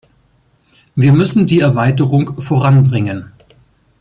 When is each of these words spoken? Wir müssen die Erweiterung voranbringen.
Wir 0.95 1.13
müssen 1.13 1.45
die 1.45 1.59
Erweiterung 1.59 2.41
voranbringen. 2.41 3.31